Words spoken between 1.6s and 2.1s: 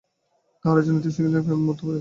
মূর্ত বিগ্রহ।